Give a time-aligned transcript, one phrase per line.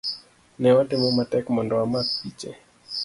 [0.59, 2.51] Ne watemo matek mondo wamak piche